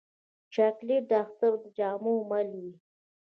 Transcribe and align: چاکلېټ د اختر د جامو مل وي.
چاکلېټ 0.53 1.03
د 1.09 1.11
اختر 1.23 1.51
د 1.61 1.65
جامو 1.77 2.13
مل 2.29 2.49
وي. 2.61 2.73